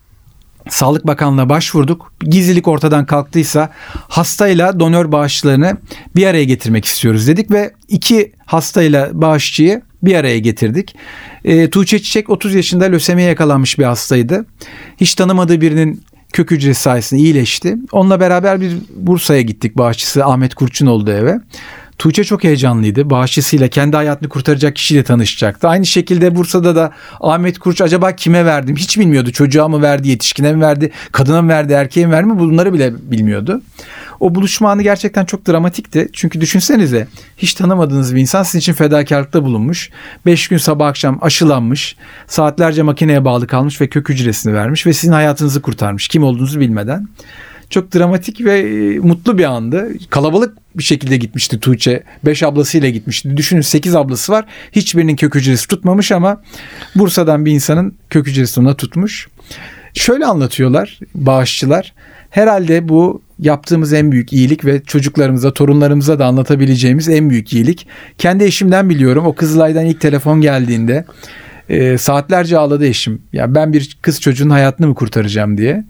Sağlık 0.68 1.06
Bakanlığı'na 1.06 1.48
başvurduk. 1.48 2.12
Gizlilik 2.20 2.68
ortadan 2.68 3.06
kalktıysa 3.06 3.70
hastayla 4.08 4.80
donör 4.80 5.12
bağışçılarını 5.12 5.76
bir 6.16 6.26
araya 6.26 6.44
getirmek 6.44 6.84
istiyoruz 6.84 7.26
dedik 7.26 7.50
ve 7.50 7.72
iki 7.88 8.32
hastayla 8.46 9.10
bağışçıyı 9.12 9.82
bir 10.02 10.14
araya 10.14 10.38
getirdik. 10.38 10.96
E, 11.44 11.70
Tuğçe 11.70 11.98
Çiçek 11.98 12.30
30 12.30 12.54
yaşında 12.54 12.84
lösemiye 12.84 13.28
yakalanmış 13.28 13.78
bir 13.78 13.84
hastaydı. 13.84 14.46
Hiç 14.96 15.14
tanımadığı 15.14 15.60
birinin 15.60 16.02
kök 16.32 16.50
hücresi 16.50 16.82
sayesinde 16.82 17.20
iyileşti. 17.20 17.76
Onunla 17.92 18.20
beraber 18.20 18.60
bir 18.60 18.72
Bursa'ya 18.96 19.40
gittik 19.40 19.78
bağışçısı 19.78 20.24
Ahmet 20.24 20.54
Kurçun 20.54 20.86
oldu 20.86 21.10
eve. 21.10 21.40
Tuğçe 21.98 22.24
çok 22.24 22.44
heyecanlıydı. 22.44 23.10
Bağışçısıyla 23.10 23.68
kendi 23.68 23.96
hayatını 23.96 24.28
kurtaracak 24.28 24.76
kişiyle 24.76 25.04
tanışacaktı. 25.04 25.68
Aynı 25.68 25.86
şekilde 25.86 26.34
Bursa'da 26.34 26.76
da 26.76 26.92
Ahmet 27.20 27.58
Kurç 27.58 27.80
acaba 27.80 28.12
kime 28.12 28.44
verdim 28.44 28.76
hiç 28.76 28.98
bilmiyordu. 28.98 29.32
Çocuğa 29.32 29.68
mı 29.68 29.82
verdi, 29.82 30.08
yetişkine 30.08 30.52
mi 30.52 30.60
verdi, 30.60 30.90
kadına 31.12 31.42
mı 31.42 31.48
verdi, 31.48 31.72
erkeğe 31.72 32.06
mi 32.06 32.12
verdi 32.12 32.26
mi 32.26 32.38
bunları 32.38 32.72
bile 32.72 33.10
bilmiyordu. 33.10 33.62
O 34.20 34.34
buluşma 34.34 34.70
anı 34.70 34.82
gerçekten 34.82 35.24
çok 35.24 35.48
dramatikti. 35.48 36.08
Çünkü 36.12 36.40
düşünsenize 36.40 37.08
hiç 37.36 37.54
tanımadığınız 37.54 38.14
bir 38.14 38.20
insan 38.20 38.42
sizin 38.42 38.58
için 38.58 38.72
fedakarlıkta 38.72 39.44
bulunmuş. 39.44 39.90
Beş 40.26 40.48
gün 40.48 40.58
sabah 40.58 40.86
akşam 40.86 41.18
aşılanmış. 41.22 41.96
Saatlerce 42.26 42.82
makineye 42.82 43.24
bağlı 43.24 43.46
kalmış 43.46 43.80
ve 43.80 43.88
kök 43.88 44.08
hücresini 44.08 44.54
vermiş 44.54 44.86
ve 44.86 44.92
sizin 44.92 45.12
hayatınızı 45.12 45.62
kurtarmış. 45.62 46.08
Kim 46.08 46.22
olduğunuzu 46.22 46.60
bilmeden. 46.60 47.08
Çok 47.70 47.94
dramatik 47.94 48.44
ve 48.44 48.58
e, 48.58 48.98
mutlu 48.98 49.38
bir 49.38 49.44
andı. 49.44 49.88
Kalabalık 50.10 50.58
bir 50.74 50.82
şekilde 50.82 51.16
gitmişti 51.16 51.60
Tuğçe. 51.60 52.02
Beş 52.24 52.42
ablasıyla 52.42 52.88
gitmişti. 52.88 53.36
Düşünün 53.36 53.60
sekiz 53.60 53.94
ablası 53.94 54.32
var. 54.32 54.44
Hiçbirinin 54.72 55.16
kök 55.16 55.34
hücresi 55.34 55.68
tutmamış 55.68 56.12
ama 56.12 56.42
Bursa'dan 56.94 57.44
bir 57.44 57.52
insanın 57.52 57.94
kök 58.10 58.26
hücresi 58.26 58.60
ona 58.60 58.74
tutmuş. 58.74 59.28
Şöyle 59.94 60.26
anlatıyorlar 60.26 61.00
bağışçılar. 61.14 61.92
Herhalde 62.30 62.88
bu 62.88 63.22
yaptığımız 63.38 63.92
en 63.92 64.12
büyük 64.12 64.32
iyilik 64.32 64.64
ve 64.64 64.82
çocuklarımıza, 64.82 65.52
torunlarımıza 65.52 66.18
da 66.18 66.26
anlatabileceğimiz 66.26 67.08
en 67.08 67.30
büyük 67.30 67.52
iyilik. 67.52 67.86
Kendi 68.18 68.44
eşimden 68.44 68.90
biliyorum. 68.90 69.26
O 69.26 69.34
Kızılay'dan 69.34 69.86
ilk 69.86 70.00
telefon 70.00 70.40
geldiğinde 70.40 71.04
e, 71.68 71.98
saatlerce 71.98 72.58
ağladı 72.58 72.86
eşim. 72.86 73.22
Ya 73.32 73.54
ben 73.54 73.72
bir 73.72 73.98
kız 74.02 74.20
çocuğun 74.20 74.50
hayatını 74.50 74.86
mı 74.86 74.94
kurtaracağım 74.94 75.58
diye. 75.58 75.84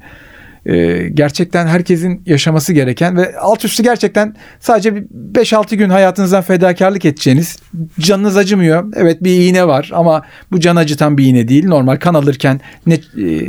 E, 0.67 1.09
gerçekten 1.15 1.67
herkesin 1.67 2.23
yaşaması 2.27 2.73
gereken 2.73 3.17
ve 3.17 3.39
alt 3.39 3.65
üstü 3.65 3.83
gerçekten 3.83 4.37
sadece 4.61 4.91
5-6 5.33 5.77
gün 5.77 5.91
hayatınızdan 5.91 6.43
fedakarlık 6.43 7.05
edeceğiniz 7.05 7.59
canınız 8.01 8.37
acımıyor. 8.37 8.93
Evet 8.97 9.23
bir 9.23 9.31
iğne 9.31 9.67
var 9.67 9.91
ama 9.95 10.23
bu 10.53 10.61
can 10.61 10.77
acıtan 10.77 11.19
bir 11.19 11.27
iğne 11.27 11.49
değil. 11.49 11.67
Normal 11.67 11.97
kan 11.97 12.15
alırken 12.15 12.61
ne, 12.87 12.95
e, 12.95 13.01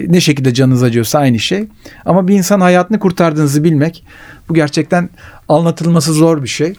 ne 0.07 0.21
şekilde 0.21 0.53
canınız 0.53 0.83
acıyorsa 0.83 1.19
aynı 1.19 1.39
şey. 1.39 1.67
Ama 2.05 2.27
bir 2.27 2.35
insan 2.35 2.61
hayatını 2.61 2.99
kurtardığınızı 2.99 3.63
bilmek 3.63 4.03
bu 4.49 4.53
gerçekten 4.53 5.09
anlatılması 5.49 6.13
zor 6.13 6.43
bir 6.43 6.47
şey. 6.47 6.73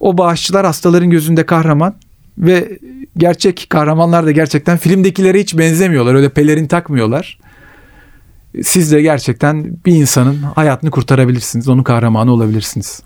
O 0.00 0.18
bağışçılar 0.18 0.66
hastaların 0.66 1.10
gözünde 1.10 1.46
kahraman 1.46 1.94
ve 2.38 2.78
gerçek 3.16 3.66
kahramanlar 3.68 4.26
da 4.26 4.30
gerçekten 4.30 4.78
filmdekilere 4.78 5.40
hiç 5.40 5.58
benzemiyorlar. 5.58 6.14
Öyle 6.14 6.28
pelerin 6.28 6.66
takmıyorlar. 6.66 7.38
Siz 8.62 8.92
de 8.92 9.02
gerçekten 9.02 9.76
bir 9.86 9.92
insanın 9.92 10.36
hayatını 10.36 10.90
kurtarabilirsiniz. 10.90 11.68
Onun 11.68 11.82
kahramanı 11.82 12.32
olabilirsiniz. 12.32 13.02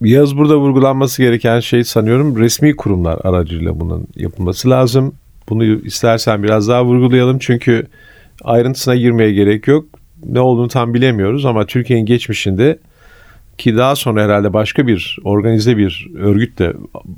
Yaz 0.00 0.36
burada 0.36 0.56
vurgulanması 0.56 1.22
gereken 1.22 1.60
şey 1.60 1.84
sanıyorum 1.84 2.38
resmi 2.38 2.76
kurumlar 2.76 3.18
aracıyla 3.24 3.80
bunun 3.80 4.06
yapılması 4.16 4.70
lazım. 4.70 5.12
Bunu 5.48 5.64
istersen 5.64 6.42
biraz 6.42 6.68
daha 6.68 6.84
vurgulayalım 6.84 7.38
çünkü 7.38 7.86
ayrıntısına 8.44 8.96
girmeye 8.96 9.32
gerek 9.32 9.68
yok. 9.68 9.84
Ne 10.24 10.40
olduğunu 10.40 10.68
tam 10.68 10.94
bilemiyoruz 10.94 11.46
ama 11.46 11.66
Türkiye'nin 11.66 12.06
geçmişinde 12.06 12.78
ki 13.58 13.76
daha 13.76 13.96
sonra 13.96 14.24
herhalde 14.24 14.52
başka 14.52 14.86
bir 14.86 15.18
organize 15.24 15.76
bir 15.76 16.08
örgütle 16.18 16.72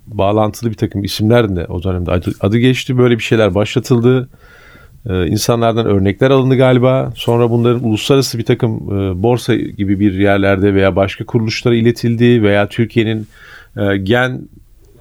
bağlantılı 0.06 0.70
bir 0.70 0.76
takım 0.76 1.04
isimler 1.04 1.56
de 1.56 1.66
o 1.66 1.82
dönemde 1.82 2.10
adı, 2.10 2.32
adı 2.40 2.58
geçti. 2.58 2.98
Böyle 2.98 3.18
bir 3.18 3.22
şeyler 3.22 3.54
başlatıldı. 3.54 4.28
Ee, 5.06 5.26
insanlardan 5.26 5.86
örnekler 5.86 6.30
alındı 6.30 6.56
galiba. 6.56 7.12
Sonra 7.16 7.50
bunların 7.50 7.84
uluslararası 7.84 8.38
bir 8.38 8.44
takım 8.44 8.76
e, 8.76 9.22
borsa 9.22 9.54
gibi 9.54 10.00
bir 10.00 10.12
yerlerde 10.12 10.74
veya 10.74 10.96
başka 10.96 11.24
kuruluşlara 11.24 11.74
iletildi 11.74 12.42
veya 12.42 12.68
Türkiye'nin 12.68 13.26
e, 13.76 13.96
gen 13.96 14.48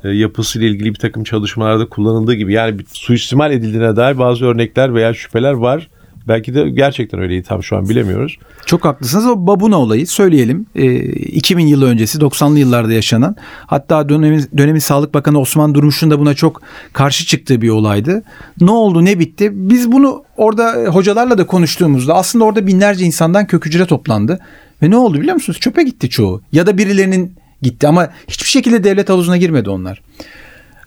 e, 0.03 0.09
yapısıyla 0.09 0.67
ilgili 0.67 0.89
bir 0.89 0.99
takım 0.99 1.23
çalışmalarda 1.23 1.89
kullanıldığı 1.89 2.33
gibi 2.33 2.53
yani 2.53 2.79
bir 2.79 2.85
suistimal 2.93 3.51
edildiğine 3.51 3.95
dair 3.95 4.17
bazı 4.17 4.45
örnekler 4.45 4.93
veya 4.93 5.13
şüpheler 5.13 5.53
var. 5.53 5.89
Belki 6.27 6.53
de 6.53 6.69
gerçekten 6.69 7.19
öyleydi 7.19 7.47
tam 7.47 7.63
şu 7.63 7.77
an 7.77 7.89
bilemiyoruz. 7.89 8.37
Çok 8.65 8.85
haklısınız. 8.85 9.25
O 9.25 9.47
Babuna 9.47 9.79
olayı 9.79 10.07
söyleyelim. 10.07 10.65
E, 10.75 10.95
2000 10.99 11.67
yılı 11.67 11.85
öncesi 11.85 12.17
90'lı 12.17 12.59
yıllarda 12.59 12.93
yaşanan 12.93 13.35
hatta 13.67 14.09
dönemin, 14.09 14.45
dönemin 14.57 14.79
Sağlık 14.79 15.13
Bakanı 15.13 15.39
Osman 15.39 15.73
Durmuş'un 15.75 16.11
da 16.11 16.19
buna 16.19 16.33
çok 16.33 16.61
karşı 16.93 17.25
çıktığı 17.25 17.61
bir 17.61 17.69
olaydı. 17.69 18.23
Ne 18.61 18.71
oldu 18.71 19.05
ne 19.05 19.19
bitti? 19.19 19.49
Biz 19.53 19.91
bunu 19.91 20.23
orada 20.37 20.73
hocalarla 20.73 21.37
da 21.37 21.45
konuştuğumuzda 21.45 22.13
aslında 22.15 22.45
orada 22.45 22.67
binlerce 22.67 23.05
insandan 23.05 23.47
kök 23.47 23.65
hücre 23.65 23.85
toplandı. 23.85 24.39
Ve 24.83 24.89
ne 24.89 24.97
oldu 24.97 25.19
biliyor 25.19 25.33
musunuz? 25.33 25.59
Çöpe 25.59 25.83
gitti 25.83 26.09
çoğu. 26.09 26.41
Ya 26.51 26.67
da 26.67 26.77
birilerinin 26.77 27.35
gitti 27.61 27.87
ama 27.87 28.09
hiçbir 28.27 28.49
şekilde 28.49 28.83
devlet 28.83 29.09
havuzuna 29.09 29.37
girmedi 29.37 29.69
onlar. 29.69 30.01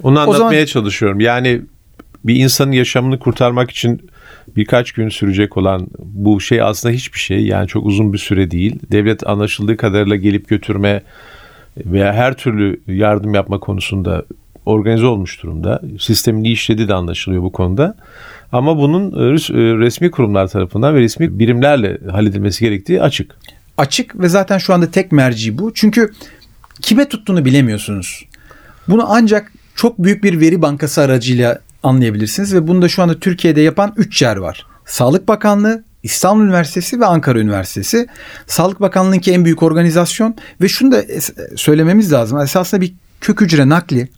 Onu 0.03 0.21
anlatmaya 0.21 0.51
zaman... 0.51 0.65
çalışıyorum. 0.65 1.21
Yani 1.21 1.63
bir 2.25 2.37
insanın 2.37 2.73
yaşamını 2.73 3.19
kurtarmak 3.19 3.71
için 3.71 4.11
birkaç 4.57 4.93
gün 4.93 5.09
sürecek 5.09 5.57
olan 5.57 5.87
bu 5.99 6.41
şey 6.41 6.63
aslında 6.63 6.95
hiçbir 6.95 7.19
şey. 7.19 7.47
Yani 7.47 7.69
çok 7.69 7.87
uzun 7.87 8.13
bir 8.13 8.19
süre 8.19 8.51
değil. 8.51 8.79
Devlet 8.93 9.27
anlaşıldığı 9.27 9.77
kadarıyla 9.77 10.17
gelip 10.17 10.49
götürme 10.49 11.03
veya 11.77 12.13
her 12.13 12.35
türlü 12.35 12.81
yardım 12.87 13.35
yapma 13.35 13.59
konusunda 13.59 14.25
organize 14.67 15.07
olmuş 15.07 15.43
durumda. 15.43 15.81
Sistemin 16.01 16.45
iyi 16.45 16.53
işlediği 16.53 16.89
de 16.89 16.95
anlaşılıyor 16.95 17.43
bu 17.43 17.53
konuda. 17.53 17.97
Ama 18.53 18.77
bunun 18.77 19.13
e, 19.13 19.35
e, 19.35 19.79
resmi 19.79 20.11
kurumlar 20.11 20.49
tarafından 20.49 20.95
ve 20.95 21.01
resmi 21.01 21.39
birimlerle 21.39 21.99
halledilmesi 22.11 22.65
gerektiği 22.65 23.03
açık. 23.03 23.37
Açık 23.79 24.21
ve 24.21 24.29
zaten 24.29 24.59
şu 24.59 24.75
anda 24.75 24.91
tek 24.91 25.13
merci 25.13 25.59
bu. 25.59 25.75
Çünkü 25.75 26.13
kime 26.81 27.09
tuttuğunu 27.09 27.45
bilemiyorsunuz. 27.45 28.25
Bunu 28.89 29.05
ancak 29.09 29.53
çok 29.75 29.99
büyük 29.99 30.25
bir 30.25 30.41
veri 30.41 30.63
bankası 30.63 31.01
aracıyla 31.01 31.59
anlayabilirsiniz 31.83 32.55
ve 32.55 32.69
bunu 32.69 32.83
da 32.83 32.89
şu 32.89 33.03
anda 33.03 33.19
Türkiye'de 33.19 33.61
yapan 33.61 33.95
3 33.97 34.23
yer 34.23 34.37
var. 34.37 34.67
Sağlık 34.87 35.29
Bakanlığı, 35.29 35.85
İstanbul 36.03 36.45
Üniversitesi 36.45 37.01
ve 37.01 37.07
Ankara 37.07 37.39
Üniversitesi. 37.39 38.07
Sağlık 38.47 38.81
Bakanlığı'nınki 38.81 39.33
en 39.33 39.45
büyük 39.45 39.63
organizasyon 39.63 40.37
ve 40.61 40.69
şunu 40.69 40.93
da 40.93 41.03
söylememiz 41.57 42.13
lazım. 42.13 42.41
Esasında 42.41 42.81
bir 42.81 42.95
kök 43.21 43.41
hücre 43.41 43.69
nakli 43.69 44.09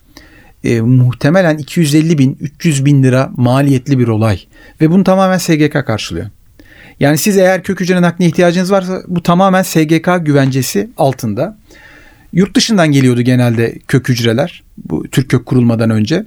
e, 0.65 0.81
muhtemelen 0.81 1.59
250 1.59 2.19
bin 2.19 2.39
300 2.41 2.85
bin 2.85 3.03
lira 3.03 3.31
maliyetli 3.37 3.99
bir 3.99 4.09
olay 4.09 4.41
ve 4.81 4.91
bunu 4.91 5.05
tamamen 5.05 5.39
SGK 5.39 5.87
karşılıyor. 5.87 6.27
Yani 7.01 7.19
siz 7.19 7.39
eğer 7.39 7.63
kök 7.63 7.81
hücre 7.81 8.03
nakline 8.03 8.29
ihtiyacınız 8.29 8.73
varsa 8.73 9.03
bu 9.09 9.23
tamamen 9.23 9.63
SGK 9.63 10.09
güvencesi 10.21 10.91
altında. 10.97 11.59
Yurt 12.33 12.57
dışından 12.57 12.93
geliyordu 12.93 13.21
genelde 13.21 13.79
kök 13.89 14.09
hücreler 14.09 14.63
bu 14.77 15.09
Türk 15.09 15.29
kök 15.29 15.47
kurulmadan 15.47 15.91
önce. 15.91 16.25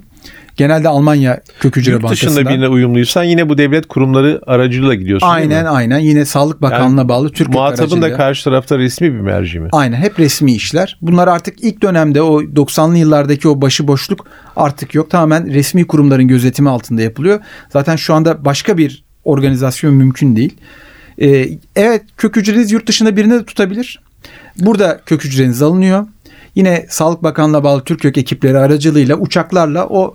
Genelde 0.58 0.88
Almanya 0.88 1.40
kök 1.60 1.76
hücre 1.76 1.92
Yurt 1.92 2.02
bankasından. 2.02 2.36
dışında 2.36 2.50
birine 2.50 2.68
uyumluysan 2.68 3.24
yine 3.24 3.48
bu 3.48 3.58
devlet 3.58 3.88
kurumları 3.88 4.40
aracılığıyla 4.46 4.94
gidiyorsun 4.94 5.26
Aynen 5.26 5.64
aynen 5.64 5.98
yine 5.98 6.24
Sağlık 6.24 6.62
Bakanlığı'na 6.62 7.00
yani, 7.00 7.08
bağlı 7.08 7.32
Türk 7.32 7.48
Muhatabın 7.48 8.02
da 8.02 8.16
karşı 8.16 8.44
tarafta 8.44 8.78
resmi 8.78 9.14
bir 9.14 9.20
merci 9.20 9.60
mi? 9.60 9.68
Aynen 9.72 9.96
hep 9.96 10.20
resmi 10.20 10.52
işler. 10.52 10.98
Bunlar 11.02 11.28
artık 11.28 11.64
ilk 11.64 11.82
dönemde 11.82 12.22
o 12.22 12.42
90'lı 12.42 12.98
yıllardaki 12.98 13.48
o 13.48 13.62
başıboşluk 13.62 14.26
artık 14.56 14.94
yok. 14.94 15.10
Tamamen 15.10 15.46
resmi 15.46 15.86
kurumların 15.86 16.28
gözetimi 16.28 16.68
altında 16.70 17.02
yapılıyor. 17.02 17.40
Zaten 17.72 17.96
şu 17.96 18.14
anda 18.14 18.44
başka 18.44 18.78
bir 18.78 19.04
organizasyon 19.24 19.94
mümkün 19.94 20.36
değil. 20.36 20.54
Ee, 21.20 21.48
evet 21.76 22.02
kök 22.16 22.36
hücreniz 22.36 22.72
yurt 22.72 22.86
dışında 22.86 23.16
birini 23.16 23.32
de 23.32 23.44
tutabilir. 23.44 24.00
Burada 24.58 25.00
kök 25.06 25.24
hücreniz 25.24 25.62
alınıyor. 25.62 26.06
Yine 26.54 26.86
Sağlık 26.88 27.22
Bakanlığı'na 27.22 27.64
bağlı 27.64 27.84
Türkök 27.84 28.18
ekipleri 28.18 28.58
aracılığıyla 28.58 29.16
uçaklarla 29.16 29.86
o 29.86 30.14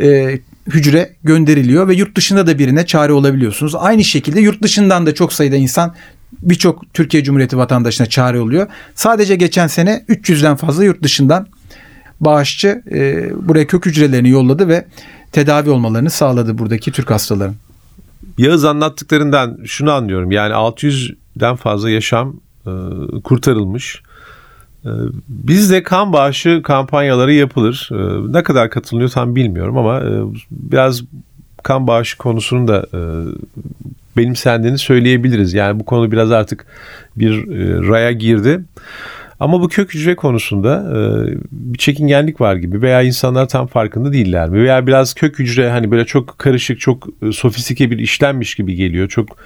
e, 0.00 0.38
hücre 0.66 1.16
gönderiliyor 1.24 1.88
ve 1.88 1.94
yurt 1.94 2.16
dışında 2.16 2.46
da 2.46 2.58
birine 2.58 2.86
çare 2.86 3.12
olabiliyorsunuz. 3.12 3.74
Aynı 3.74 4.04
şekilde 4.04 4.40
yurt 4.40 4.62
dışından 4.62 5.06
da 5.06 5.14
çok 5.14 5.32
sayıda 5.32 5.56
insan 5.56 5.94
birçok 6.42 6.94
Türkiye 6.94 7.24
Cumhuriyeti 7.24 7.56
vatandaşına 7.56 8.06
çare 8.06 8.40
oluyor. 8.40 8.66
Sadece 8.94 9.36
geçen 9.36 9.66
sene 9.66 10.04
300'den 10.08 10.56
fazla 10.56 10.84
yurt 10.84 11.02
dışından 11.02 11.46
bağışçı 12.20 12.82
e, 12.92 13.30
buraya 13.48 13.66
kök 13.66 13.86
hücrelerini 13.86 14.30
yolladı 14.30 14.68
ve 14.68 14.86
tedavi 15.32 15.70
olmalarını 15.70 16.10
sağladı 16.10 16.58
buradaki 16.58 16.92
Türk 16.92 17.10
hastaların. 17.10 17.54
Yağız 18.38 18.64
anlattıklarından 18.64 19.58
şunu 19.64 19.92
anlıyorum. 19.92 20.30
Yani 20.30 20.52
600'den 20.52 21.56
fazla 21.56 21.90
yaşam 21.90 22.40
e, 22.66 22.70
kurtarılmış. 23.24 24.02
Ee, 24.86 24.88
bizde 25.28 25.82
kan 25.82 26.12
bağışı 26.12 26.60
kampanyaları 26.64 27.32
yapılır. 27.32 27.88
Ee, 27.92 28.32
ne 28.32 28.42
kadar 28.42 28.70
katılıyor 28.70 29.08
tam 29.08 29.36
bilmiyorum 29.36 29.78
ama 29.78 30.00
e, 30.00 30.10
biraz 30.50 31.02
kan 31.62 31.86
bağışı 31.86 32.18
konusunun 32.18 32.68
da 32.68 32.86
e, 32.94 33.00
benimsendiğini 34.16 34.78
söyleyebiliriz. 34.78 35.54
Yani 35.54 35.80
bu 35.80 35.84
konu 35.84 36.12
biraz 36.12 36.32
artık 36.32 36.66
bir 37.16 37.48
e, 37.48 37.88
raya 37.88 38.12
girdi. 38.12 38.60
Ama 39.40 39.60
bu 39.60 39.68
kök 39.68 39.94
hücre 39.94 40.16
konusunda 40.16 40.96
bir 41.52 41.78
çekingenlik 41.78 42.40
var 42.40 42.56
gibi 42.56 42.82
veya 42.82 43.02
insanlar 43.02 43.48
tam 43.48 43.66
farkında 43.66 44.12
değiller 44.12 44.48
mi? 44.48 44.62
Veya 44.62 44.86
biraz 44.86 45.14
kök 45.14 45.38
hücre 45.38 45.70
hani 45.70 45.90
böyle 45.90 46.04
çok 46.04 46.38
karışık, 46.38 46.80
çok 46.80 47.08
sofistike 47.32 47.90
bir 47.90 47.98
işlenmiş 47.98 48.54
gibi 48.54 48.74
geliyor. 48.74 49.08
Çok 49.08 49.36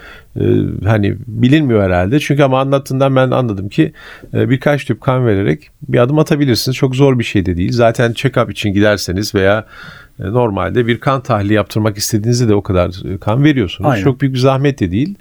hani 0.84 1.16
bilinmiyor 1.26 1.82
herhalde. 1.82 2.20
Çünkü 2.20 2.42
ama 2.42 2.60
anlattığından 2.60 3.16
ben 3.16 3.30
anladım 3.30 3.68
ki 3.68 3.92
birkaç 4.32 4.84
tüp 4.84 5.00
kan 5.00 5.26
vererek 5.26 5.70
bir 5.88 5.98
adım 5.98 6.18
atabilirsiniz. 6.18 6.76
Çok 6.76 6.96
zor 6.96 7.18
bir 7.18 7.24
şey 7.24 7.46
de 7.46 7.56
değil. 7.56 7.72
Zaten 7.72 8.12
check-up 8.12 8.50
için 8.50 8.72
giderseniz 8.72 9.34
veya 9.34 9.66
normalde 10.18 10.86
bir 10.86 11.00
kan 11.00 11.22
tahlili 11.22 11.52
yaptırmak 11.52 11.96
istediğinizde 11.96 12.48
de 12.48 12.54
o 12.54 12.62
kadar 12.62 12.90
kan 13.20 13.44
veriyorsunuz. 13.44 13.90
Aynen. 13.90 14.04
Çok 14.04 14.20
büyük 14.20 14.34
bir 14.34 14.40
zahmet 14.40 14.80
de 14.80 14.90
değil. 14.90 15.14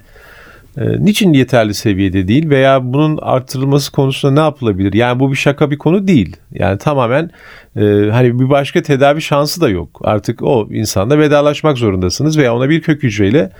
E, 0.78 1.04
niçin 1.04 1.32
yeterli 1.32 1.74
seviyede 1.74 2.28
değil 2.28 2.48
veya 2.48 2.92
bunun 2.92 3.18
artırılması 3.22 3.92
konusunda 3.92 4.34
ne 4.34 4.40
yapılabilir? 4.40 4.92
Yani 4.92 5.20
bu 5.20 5.30
bir 5.30 5.36
şaka 5.36 5.70
bir 5.70 5.78
konu 5.78 6.08
değil. 6.08 6.36
Yani 6.52 6.78
tamamen 6.78 7.30
e, 7.76 7.80
hani 8.10 8.40
bir 8.40 8.50
başka 8.50 8.82
tedavi 8.82 9.22
şansı 9.22 9.60
da 9.60 9.68
yok. 9.68 10.00
Artık 10.04 10.42
o 10.42 10.68
insanla 10.70 11.18
vedalaşmak 11.18 11.78
zorundasınız 11.78 12.38
veya 12.38 12.54
ona 12.54 12.70
bir 12.70 12.82
kök 12.82 13.02
hücreyle 13.02 13.50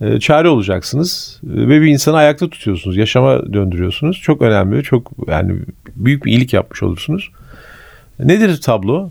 e, 0.00 0.20
çare 0.20 0.48
olacaksınız 0.48 1.40
ve 1.44 1.80
bir 1.80 1.86
insanı 1.86 2.16
ayakta 2.16 2.50
tutuyorsunuz, 2.50 2.96
yaşama 2.96 3.52
döndürüyorsunuz. 3.52 4.20
Çok 4.22 4.42
önemli, 4.42 4.82
çok 4.82 5.12
yani 5.28 5.52
büyük 5.96 6.24
bir 6.24 6.30
iyilik 6.30 6.52
yapmış 6.52 6.82
olursunuz. 6.82 7.30
Nedir 8.18 8.60
tablo? 8.60 9.10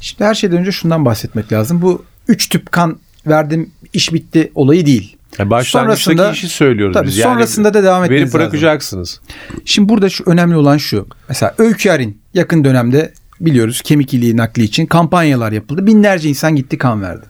Şimdi 0.00 0.24
her 0.24 0.34
şeyden 0.34 0.58
önce 0.58 0.72
şundan 0.72 1.04
bahsetmek 1.04 1.52
lazım. 1.52 1.82
Bu 1.82 2.04
üç 2.28 2.48
tüp 2.48 2.72
kan 2.72 2.98
verdim 3.26 3.70
iş 3.92 4.12
bitti 4.12 4.52
olayı 4.54 4.86
değil. 4.86 5.16
Yani 5.38 5.50
başlangıçtaki 5.50 6.16
Sonrasında- 6.16 6.32
işi 6.32 6.48
söylüyoruz 6.48 6.94
Tabii 6.94 7.06
biz. 7.06 7.14
sonrasında 7.16 7.74
da 7.74 7.82
devam 7.82 8.04
etmeniz 8.04 8.22
lazım. 8.22 8.40
bırakacaksınız. 8.40 9.20
Şimdi 9.64 9.88
burada 9.88 10.08
şu 10.08 10.24
önemli 10.26 10.56
olan 10.56 10.76
şu. 10.76 11.06
Mesela 11.28 11.54
Öykü 11.58 11.90
Arın 11.90 12.16
yakın 12.34 12.64
dönemde 12.64 13.12
biliyoruz 13.40 13.80
kemik 13.84 14.14
iliği 14.14 14.36
nakli 14.36 14.62
için 14.62 14.86
kampanyalar 14.86 15.52
yapıldı. 15.52 15.86
Binlerce 15.86 16.28
insan 16.28 16.56
gitti 16.56 16.78
kan 16.78 17.02
verdi. 17.02 17.26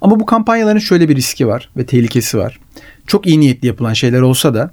Ama 0.00 0.20
bu 0.20 0.26
kampanyaların 0.26 0.78
şöyle 0.78 1.08
bir 1.08 1.16
riski 1.16 1.46
var 1.46 1.70
ve 1.76 1.86
tehlikesi 1.86 2.38
var. 2.38 2.60
Çok 3.06 3.26
iyi 3.26 3.40
niyetli 3.40 3.66
yapılan 3.68 3.92
şeyler 3.92 4.20
olsa 4.20 4.54
da 4.54 4.70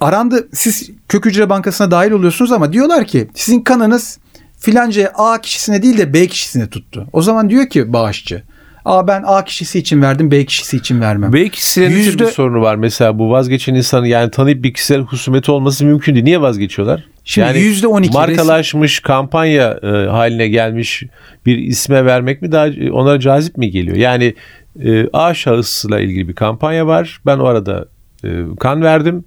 arandı 0.00 0.48
siz 0.54 0.90
kök 1.08 1.26
hücre 1.26 1.50
bankasına 1.50 1.90
dahil 1.90 2.10
oluyorsunuz 2.10 2.52
ama 2.52 2.72
diyorlar 2.72 3.04
ki 3.04 3.28
sizin 3.34 3.60
kanınız 3.60 4.18
filanca 4.58 5.12
A 5.14 5.40
kişisine 5.40 5.82
değil 5.82 5.98
de 5.98 6.12
B 6.12 6.26
kişisine 6.26 6.68
tuttu. 6.68 7.06
O 7.12 7.22
zaman 7.22 7.50
diyor 7.50 7.68
ki 7.68 7.92
bağışçı. 7.92 8.42
Aa 8.88 9.08
ben 9.08 9.22
A 9.26 9.44
kişisi 9.44 9.78
için 9.78 10.02
verdim 10.02 10.30
B 10.30 10.44
kişisi 10.44 10.76
için 10.76 11.00
vermem. 11.00 11.32
Ne 11.82 11.90
tür 11.90 11.96
Yüzde- 11.96 12.24
bir 12.26 12.30
sorunu 12.30 12.60
var. 12.60 12.76
Mesela 12.76 13.18
bu 13.18 13.30
vazgeçen 13.30 13.74
insanı 13.74 14.08
yani 14.08 14.30
tanıyıp 14.30 14.62
bir 14.64 14.74
kişisel 14.74 15.00
husumeti 15.00 15.50
olması 15.50 15.84
mümkün 15.84 16.14
değil. 16.14 16.24
Niye 16.24 16.40
vazgeçiyorlar? 16.40 17.04
Şimdi 17.24 17.46
yani 17.48 17.58
yüzde 17.60 17.86
on 17.86 18.02
iki 18.02 18.12
markalaşmış 18.12 19.00
kampanya 19.00 19.78
e, 19.82 19.86
haline 19.86 20.48
gelmiş 20.48 21.02
bir 21.46 21.58
isme 21.58 22.04
vermek 22.04 22.42
mi 22.42 22.52
daha 22.52 22.68
onlara 22.92 23.20
cazip 23.20 23.56
mi 23.56 23.70
geliyor? 23.70 23.96
Yani 23.96 24.34
e, 24.84 25.06
A 25.12 25.34
şahısla 25.34 26.00
ilgili 26.00 26.28
bir 26.28 26.34
kampanya 26.34 26.86
var. 26.86 27.20
Ben 27.26 27.38
o 27.38 27.44
arada 27.44 27.88
e, 28.24 28.28
kan 28.60 28.82
verdim. 28.82 29.24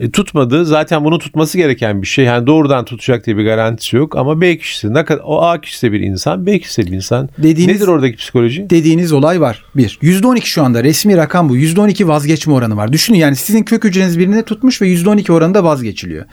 E, 0.00 0.10
tutmadı. 0.10 0.64
Zaten 0.64 1.04
bunu 1.04 1.18
tutması 1.18 1.58
gereken 1.58 2.02
bir 2.02 2.06
şey. 2.06 2.24
Yani 2.24 2.46
doğrudan 2.46 2.84
tutacak 2.84 3.26
diye 3.26 3.36
bir 3.36 3.44
garantisi 3.44 3.96
yok. 3.96 4.16
Ama 4.16 4.40
B 4.40 4.58
kişisi 4.58 4.94
ne 4.94 5.04
kadar 5.04 5.22
o 5.24 5.42
A 5.42 5.60
kişisi 5.60 5.86
de 5.86 5.92
bir 5.92 6.00
insan, 6.00 6.46
B 6.46 6.58
kişisi 6.58 6.82
de 6.82 6.86
bir 6.90 6.96
insan. 6.96 7.28
Dediğiniz- 7.38 7.76
Nedir 7.76 7.88
oradaki 7.88 8.16
psikoloji? 8.16 8.70
dediğiniz 8.70 9.12
olay 9.12 9.40
var. 9.40 9.64
Bir. 9.76 9.98
%12 10.02 10.46
şu 10.46 10.62
anda 10.62 10.84
resmi 10.84 11.16
rakam 11.16 11.48
bu. 11.48 11.56
%12 11.56 12.08
vazgeçme 12.08 12.52
oranı 12.54 12.76
var. 12.76 12.92
Düşünün 12.92 13.18
yani 13.18 13.36
sizin 13.36 13.62
kök 13.62 13.84
hücreniz 13.84 14.18
birini 14.18 14.42
tutmuş 14.42 14.82
ve 14.82 14.88
%12 14.88 15.32
oranında 15.32 15.64
vazgeçiliyor. 15.64 16.24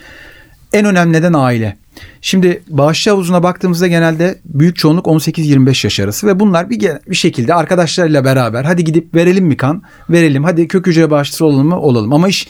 En 0.73 0.85
önemli 0.85 1.13
neden 1.13 1.33
aile. 1.33 1.77
Şimdi 2.21 2.63
bağışçı 2.69 3.09
havuzuna 3.09 3.43
baktığımızda 3.43 3.87
genelde 3.87 4.35
büyük 4.45 4.75
çoğunluk 4.77 5.05
18-25 5.05 5.85
yaş 5.87 5.99
arası 5.99 6.27
ve 6.27 6.39
bunlar 6.39 6.69
bir, 6.69 6.79
bir 7.09 7.15
şekilde 7.15 7.53
arkadaşlarıyla 7.53 8.25
beraber 8.25 8.63
hadi 8.63 8.83
gidip 8.83 9.15
verelim 9.15 9.45
mi 9.45 9.57
kan? 9.57 9.83
Verelim. 10.09 10.43
Hadi 10.43 10.67
kök 10.67 10.87
hücre 10.87 11.09
bağışçısı 11.11 11.45
olalım 11.45 11.67
mı? 11.67 11.79
Olalım. 11.79 12.13
Ama 12.13 12.27
iş 12.27 12.47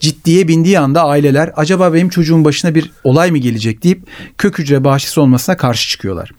ciddiye 0.00 0.48
bindiği 0.48 0.78
anda 0.78 1.04
aileler 1.04 1.52
acaba 1.56 1.94
benim 1.94 2.08
çocuğun 2.08 2.44
başına 2.44 2.74
bir 2.74 2.90
olay 3.04 3.30
mı 3.30 3.38
gelecek 3.38 3.84
deyip 3.84 4.02
kök 4.38 4.58
hücre 4.58 4.84
bağışçısı 4.84 5.22
olmasına 5.22 5.56
karşı 5.56 5.88
çıkıyorlar. 5.88 6.30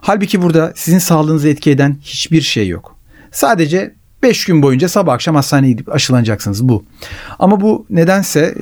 Halbuki 0.00 0.42
burada 0.42 0.72
sizin 0.76 0.98
sağlığınızı 0.98 1.48
etki 1.48 1.70
eden 1.70 1.96
hiçbir 2.02 2.40
şey 2.40 2.68
yok. 2.68 2.96
Sadece 3.32 3.94
5 4.22 4.44
gün 4.44 4.62
boyunca 4.62 4.88
sabah 4.88 5.14
akşam 5.14 5.34
hastaneye 5.34 5.72
gidip 5.72 5.94
aşılanacaksınız 5.94 6.68
bu. 6.68 6.84
Ama 7.38 7.60
bu 7.60 7.86
nedense 7.90 8.54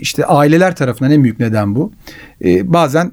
işte 0.00 0.26
aileler 0.26 0.76
tarafından 0.76 1.12
en 1.12 1.22
büyük 1.22 1.40
neden 1.40 1.74
bu. 1.74 1.92
Bazen 2.44 3.12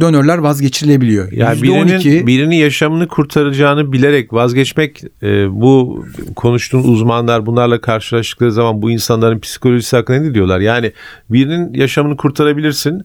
donörler 0.00 0.38
vazgeçirilebiliyor. 0.38 1.32
Yani 1.32 1.58
%12 1.58 1.62
birinin, 1.62 2.26
birinin 2.26 2.56
yaşamını 2.56 3.08
kurtaracağını 3.08 3.92
bilerek 3.92 4.32
vazgeçmek 4.32 5.02
e, 5.22 5.60
bu 5.60 6.04
konuştuğun 6.36 6.82
uzmanlar 6.82 7.46
bunlarla 7.46 7.80
karşılaştıkları 7.80 8.52
zaman 8.52 8.82
bu 8.82 8.90
insanların 8.90 9.38
psikolojisi 9.38 9.96
hakkında 9.96 10.18
ne 10.18 10.34
diyorlar? 10.34 10.60
Yani 10.60 10.92
birinin 11.30 11.74
yaşamını 11.74 12.16
kurtarabilirsin 12.16 13.02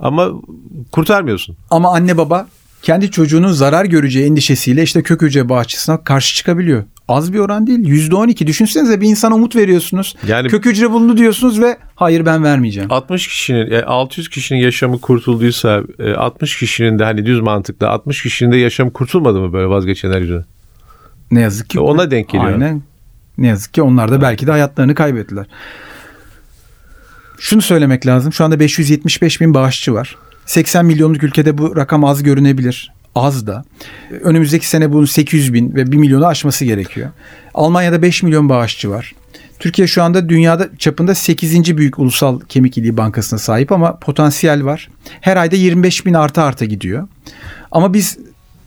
ama 0.00 0.30
kurtarmıyorsun. 0.92 1.56
Ama 1.70 1.94
anne 1.94 2.16
baba 2.16 2.46
kendi 2.82 3.10
çocuğunun 3.10 3.52
zarar 3.52 3.84
göreceği 3.84 4.26
endişesiyle 4.26 4.82
işte 4.82 5.02
kök 5.02 5.22
hücre 5.22 5.48
bağışçısına 5.48 6.04
karşı 6.04 6.34
çıkabiliyor. 6.34 6.84
Az 7.08 7.32
bir 7.32 7.38
oran 7.38 7.66
değil. 7.66 7.78
%12. 7.78 8.46
Düşünsenize 8.46 9.00
bir 9.00 9.08
insana 9.08 9.34
umut 9.34 9.56
veriyorsunuz. 9.56 10.16
Yani- 10.26 10.48
kök 10.48 10.66
hücre 10.66 10.90
bulundu 10.90 11.16
diyorsunuz 11.16 11.60
ve 11.60 11.76
hayır 11.94 12.26
ben 12.26 12.44
vermeyeceğim. 12.44 12.92
60 12.92 13.28
kişinin 13.28 13.70
e, 13.70 13.82
600 13.82 14.28
kişinin 14.28 14.58
yaşamı 14.58 15.00
kurtulduysa 15.00 15.82
e, 15.98 16.12
60 16.12 16.58
kişinin 16.58 16.98
de 16.98 17.04
hani 17.04 17.26
düz 17.26 17.40
mantıkla 17.40 17.88
60 17.88 18.22
kişinin 18.22 18.52
de 18.52 18.56
yaşamı 18.56 18.92
kurtulmadı 18.92 19.40
mı 19.40 19.52
böyle 19.52 19.68
vazgeçenler 19.68 20.20
yüzünden? 20.20 20.44
Ne 21.30 21.40
yazık 21.40 21.70
ki. 21.70 21.80
Ona 21.80 22.10
denk 22.10 22.28
geliyor. 22.28 22.52
Aynen. 22.52 22.82
Ne 23.38 23.46
yazık 23.46 23.74
ki 23.74 23.82
onlar 23.82 24.12
da 24.12 24.22
belki 24.22 24.46
de 24.46 24.50
hayatlarını 24.50 24.94
kaybettiler. 24.94 25.46
Şunu 27.38 27.62
söylemek 27.62 28.06
lazım. 28.06 28.32
Şu 28.32 28.44
anda 28.44 28.60
575 28.60 29.40
bin 29.40 29.54
bağışçı 29.54 29.94
var. 29.94 30.16
80 30.46 30.86
milyonluk 30.86 31.22
ülkede 31.22 31.58
bu 31.58 31.76
rakam 31.76 32.04
az 32.04 32.22
görünebilir. 32.22 32.92
Az 33.14 33.46
da. 33.46 33.64
Önümüzdeki 34.22 34.68
sene 34.68 34.92
bunun 34.92 35.04
800 35.04 35.54
bin 35.54 35.74
ve 35.74 35.92
1 35.92 35.96
milyonu 35.96 36.26
aşması 36.26 36.64
gerekiyor. 36.64 37.10
Almanya'da 37.54 38.02
5 38.02 38.22
milyon 38.22 38.48
bağışçı 38.48 38.90
var. 38.90 39.14
Türkiye 39.58 39.88
şu 39.88 40.02
anda 40.02 40.28
dünyada 40.28 40.68
çapında 40.78 41.14
8. 41.14 41.76
büyük 41.76 41.98
ulusal 41.98 42.40
kemik 42.40 42.78
iliği 42.78 42.96
bankasına 42.96 43.38
sahip 43.38 43.72
ama 43.72 43.98
potansiyel 43.98 44.64
var. 44.64 44.88
Her 45.20 45.36
ayda 45.36 45.56
25 45.56 46.06
bin 46.06 46.14
artı 46.14 46.42
arta 46.42 46.64
gidiyor. 46.64 47.08
Ama 47.70 47.94
biz 47.94 48.18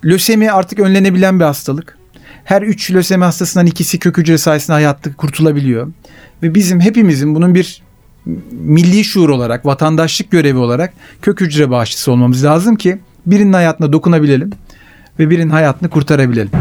lösemi 0.05 0.51
artık 0.51 0.79
önlenebilen 0.79 1.39
bir 1.39 1.45
hastalık. 1.45 1.97
Her 2.43 2.61
3 2.61 2.91
lösemi 2.91 3.23
hastasından 3.23 3.65
ikisi 3.65 3.99
kök 3.99 4.17
hücre 4.17 4.37
sayesinde 4.37 4.73
hayatta 4.73 5.13
kurtulabiliyor. 5.13 5.91
Ve 6.43 6.55
bizim 6.55 6.79
hepimizin 6.79 7.35
bunun 7.35 7.55
bir 7.55 7.81
milli 8.51 9.03
şuur 9.03 9.29
olarak, 9.29 9.65
vatandaşlık 9.65 10.31
görevi 10.31 10.57
olarak 10.57 10.93
kök 11.21 11.41
hücre 11.41 11.69
bağışçısı 11.69 12.11
olmamız 12.11 12.43
lazım 12.43 12.75
ki 12.75 12.99
birinin 13.25 13.53
hayatına 13.53 13.93
dokunabilelim 13.93 14.51
ve 15.19 15.29
birinin 15.29 15.49
hayatını 15.49 15.89
kurtarabilelim. 15.89 16.51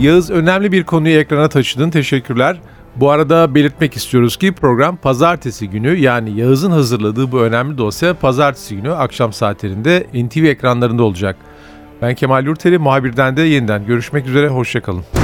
Yağız 0.00 0.30
önemli 0.30 0.72
bir 0.72 0.84
konuyu 0.84 1.18
ekrana 1.18 1.48
taşıdın. 1.48 1.90
Teşekkürler. 1.90 2.60
Bu 2.96 3.10
arada 3.10 3.54
belirtmek 3.54 3.96
istiyoruz 3.96 4.36
ki 4.36 4.52
program 4.52 4.96
pazartesi 4.96 5.70
günü 5.70 5.96
yani 5.96 6.40
Yağız'ın 6.40 6.70
hazırladığı 6.70 7.32
bu 7.32 7.40
önemli 7.40 7.78
dosya 7.78 8.14
pazartesi 8.14 8.76
günü 8.76 8.92
akşam 8.92 9.32
saatlerinde 9.32 10.06
NTV 10.14 10.44
ekranlarında 10.44 11.02
olacak. 11.02 11.36
Ben 12.02 12.14
Kemal 12.14 12.46
Yurteli, 12.46 12.78
muhabirden 12.78 13.36
de 13.36 13.42
yeniden 13.42 13.86
görüşmek 13.86 14.26
üzere, 14.26 14.48
hoşçakalın. 14.48 15.23